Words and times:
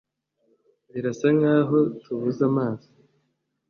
Birasa 0.91 1.27
nkaho 1.37 1.77
tubuze 2.01 2.41
amazi. 2.49 2.89